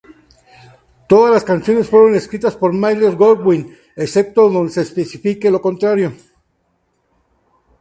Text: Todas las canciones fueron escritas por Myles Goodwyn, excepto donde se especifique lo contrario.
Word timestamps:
Todas 1.07 1.31
las 1.31 1.43
canciones 1.43 1.87
fueron 1.91 2.15
escritas 2.15 2.55
por 2.55 2.73
Myles 2.73 3.13
Goodwyn, 3.15 3.77
excepto 3.95 4.49
donde 4.49 4.71
se 4.73 4.81
especifique 4.81 5.51
lo 5.51 5.61
contrario. 5.61 6.11